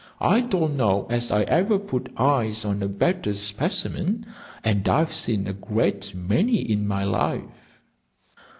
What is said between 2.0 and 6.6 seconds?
eyes on a better specimen, and I've seen a great many